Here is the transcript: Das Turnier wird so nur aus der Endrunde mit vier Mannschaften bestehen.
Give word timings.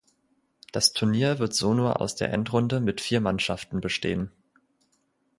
Das 0.71 0.93
Turnier 0.93 1.37
wird 1.37 1.53
so 1.53 1.75
nur 1.75 2.01
aus 2.01 2.15
der 2.15 2.33
Endrunde 2.33 2.79
mit 2.79 3.01
vier 3.01 3.21
Mannschaften 3.21 3.81
bestehen. 3.81 4.31